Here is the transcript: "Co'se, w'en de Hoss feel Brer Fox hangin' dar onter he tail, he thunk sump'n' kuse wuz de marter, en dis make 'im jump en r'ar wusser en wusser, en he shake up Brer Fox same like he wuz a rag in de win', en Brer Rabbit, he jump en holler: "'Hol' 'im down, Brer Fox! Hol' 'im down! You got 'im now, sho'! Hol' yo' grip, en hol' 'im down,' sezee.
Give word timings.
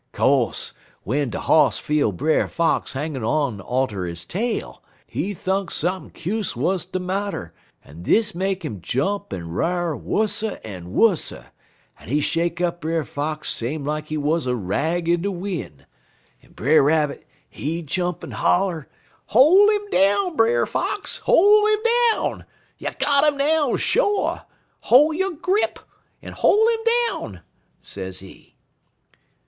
"Co'se, 0.13 0.73
w'en 1.05 1.29
de 1.29 1.39
Hoss 1.39 1.77
feel 1.77 2.11
Brer 2.11 2.47
Fox 2.47 2.93
hangin' 2.93 3.21
dar 3.21 3.61
onter 3.63 4.07
he 4.07 4.15
tail, 4.15 4.81
he 5.05 5.35
thunk 5.35 5.69
sump'n' 5.69 6.09
kuse 6.09 6.55
wuz 6.55 6.87
de 6.91 6.99
marter, 6.99 7.53
en 7.85 8.01
dis 8.01 8.33
make 8.33 8.65
'im 8.65 8.81
jump 8.81 9.31
en 9.31 9.47
r'ar 9.51 9.95
wusser 9.95 10.59
en 10.63 10.91
wusser, 10.91 11.51
en 11.99 12.07
he 12.07 12.19
shake 12.19 12.59
up 12.59 12.81
Brer 12.81 13.03
Fox 13.03 13.51
same 13.53 13.85
like 13.85 14.07
he 14.07 14.17
wuz 14.17 14.47
a 14.47 14.55
rag 14.55 15.07
in 15.07 15.21
de 15.21 15.29
win', 15.29 15.85
en 16.41 16.53
Brer 16.53 16.81
Rabbit, 16.81 17.23
he 17.47 17.83
jump 17.83 18.23
en 18.23 18.31
holler: 18.31 18.89
"'Hol' 19.27 19.69
'im 19.69 19.87
down, 19.91 20.35
Brer 20.35 20.65
Fox! 20.65 21.19
Hol' 21.25 21.67
'im 21.67 21.79
down! 22.13 22.45
You 22.79 22.89
got 22.97 23.23
'im 23.23 23.37
now, 23.37 23.75
sho'! 23.75 24.39
Hol' 24.81 25.13
yo' 25.13 25.33
grip, 25.35 25.77
en 26.23 26.33
hol' 26.33 26.67
'im 26.69 26.83
down,' 27.11 27.41
sezee. 27.83 28.55